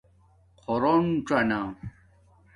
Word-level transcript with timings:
خݸرونڅانہ 0.61 1.61